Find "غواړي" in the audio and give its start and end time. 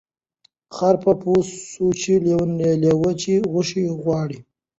4.01-4.39